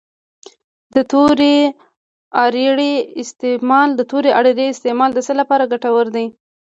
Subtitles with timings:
[0.95, 1.55] د تورې
[2.43, 2.93] اریړې
[4.73, 6.25] استعمال د څه لپاره ګټور دی؟